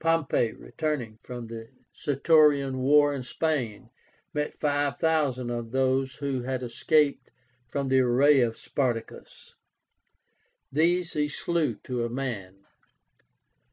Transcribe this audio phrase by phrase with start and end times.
[0.00, 3.90] Pompey, returning from the Sertorian war in Spain,
[4.34, 7.30] met five thousand of those who had escaped
[7.68, 9.54] from the array of Spartacus.
[10.72, 12.64] These he slew to a man.